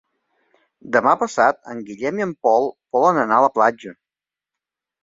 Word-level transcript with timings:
Demà 0.95 1.13
passat 1.25 1.61
en 1.75 1.83
Guillem 1.91 2.23
i 2.23 2.27
en 2.27 2.35
Pol 2.47 2.67
volen 2.99 3.25
anar 3.27 3.39
a 3.43 3.47
la 3.49 3.53
platja. 3.61 3.97